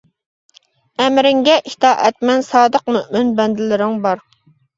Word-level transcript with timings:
ئەمرىڭگە 1.03 1.57
ئىتائەتمەن 1.73 2.41
سادىق 2.49 2.91
مۆمىن 2.97 3.31
بەندىلىرىڭ 3.43 4.03
بار! 4.09 4.27